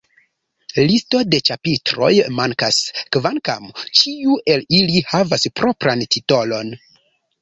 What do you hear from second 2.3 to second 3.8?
mankas, kvankam